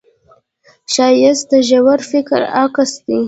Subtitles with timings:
[0.93, 3.19] ښایست د ژور فکر عکس دی